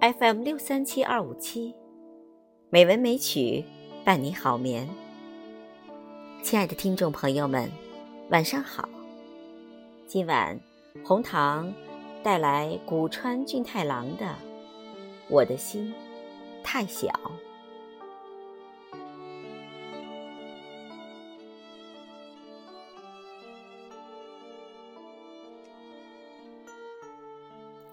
[0.00, 1.74] FM 六三七二五七，
[2.70, 3.62] 美文美曲
[4.02, 4.88] 伴你好眠。
[6.42, 7.70] 亲爱的听众朋友们，
[8.30, 8.88] 晚上好。
[10.06, 10.58] 今晚
[11.04, 11.70] 红糖
[12.22, 14.24] 带来古川俊太郎的
[15.28, 15.92] 《我的心
[16.64, 17.08] 太小》。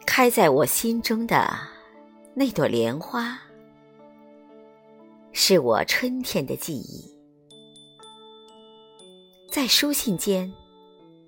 [0.05, 1.45] 开在我心中的
[2.39, 3.35] 那朵莲花，
[5.31, 7.11] 是我春天的记忆。
[9.49, 10.53] 在书信间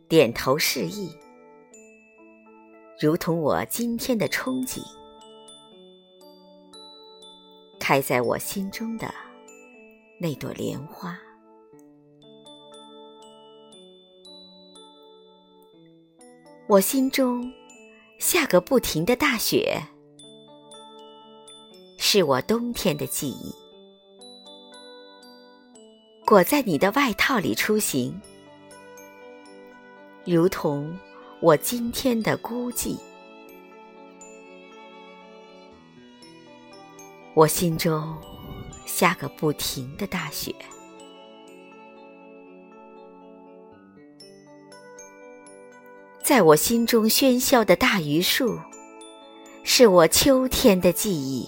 [0.08, 1.10] 点头示意，
[3.02, 4.84] 如同我今天的憧憬。
[7.80, 9.12] 开在我心中的
[10.20, 11.18] 那朵莲花，
[16.68, 17.52] 我心中。
[18.20, 19.82] 下个不停的大雪，
[22.12, 23.54] 是我冬天的记忆。
[26.26, 28.20] 裹在你的外套里出行，
[30.26, 30.98] 如同
[31.40, 32.98] 我今天的孤寂。
[37.36, 38.18] 我心中
[38.88, 40.52] 下个不停的大雪。
[46.24, 48.58] 在我心中喧嚣的大榆树，
[49.64, 51.48] 是我秋天的记忆。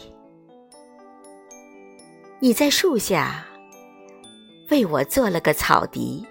[2.44, 3.46] 你在树下
[4.72, 6.26] 为我做了个草笛，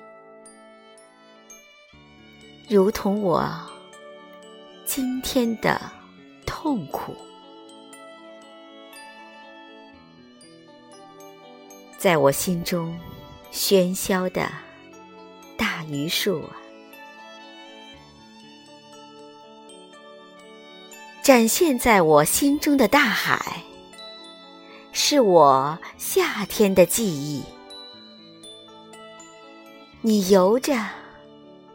[2.68, 3.48] 如同我
[4.84, 5.80] 今天的
[6.44, 7.14] 痛苦。
[11.96, 12.98] 在我心中
[13.52, 14.50] 喧嚣的
[15.56, 16.56] 大榆树啊。
[21.22, 23.62] 展现在我心中的大海，
[25.12, 27.42] 是我夏天的记忆。
[30.02, 30.72] 你游着，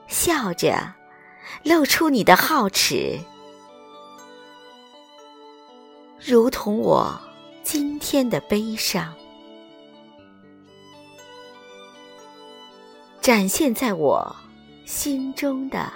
[0.07, 0.93] 笑着，
[1.61, 3.19] 露出你的皓齿，
[6.17, 7.13] 如同我
[7.61, 9.13] 今天的悲伤。
[13.19, 14.33] 展现在我
[14.85, 15.91] 心中的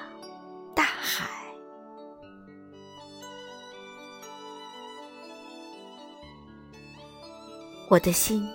[7.90, 8.48] 我的心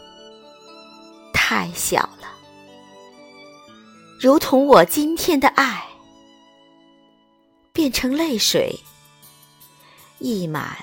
[1.33, 2.33] 太小了，
[4.21, 5.85] 如同我今天的爱
[7.73, 8.79] 变成泪水，
[10.21, 10.79] 溢满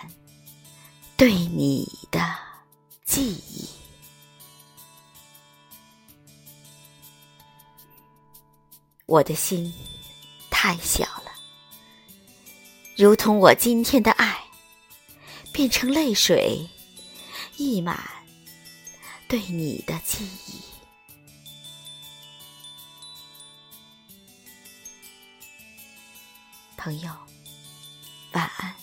[1.15, 2.19] 对你的
[3.05, 3.65] 记忆。
[9.05, 9.73] 我的心
[10.49, 11.31] 太小了，
[12.97, 14.43] 如同我今天的爱
[15.53, 16.67] 变成泪水，
[17.55, 18.20] 溢满。
[19.31, 20.59] 对你的记忆，
[26.75, 27.09] 朋友，
[28.33, 28.75] 晚安。